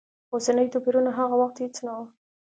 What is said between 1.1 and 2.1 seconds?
هغه وخت هېڅ نه و.